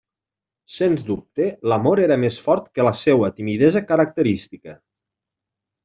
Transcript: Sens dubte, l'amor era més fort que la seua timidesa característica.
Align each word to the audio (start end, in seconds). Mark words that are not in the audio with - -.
Sens 0.77 1.05
dubte, 1.09 1.49
l'amor 1.73 2.03
era 2.07 2.19
més 2.23 2.39
fort 2.47 2.73
que 2.77 2.89
la 2.89 2.97
seua 3.03 3.33
timidesa 3.39 3.87
característica. 3.95 4.79